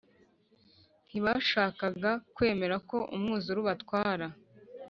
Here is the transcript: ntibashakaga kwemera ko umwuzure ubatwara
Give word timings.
ntibashakaga 1.07 2.11
kwemera 2.35 2.75
ko 2.89 2.97
umwuzure 3.15 3.57
ubatwara 3.61 4.25